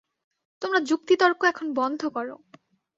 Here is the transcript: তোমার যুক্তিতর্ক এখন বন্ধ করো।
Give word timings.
তোমার 0.61 0.81
যুক্তিতর্ক 0.83 1.41
এখন 1.43 1.67
বন্ধ 1.73 2.01
করো। 2.07 2.35